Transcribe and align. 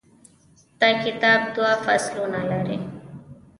دا 0.79 0.89
کتاب 1.03 1.41
دوه 1.55 1.73
فصلونه 1.85 2.39
لري. 2.51 2.77